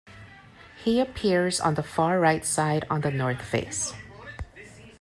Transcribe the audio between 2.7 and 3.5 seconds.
on the north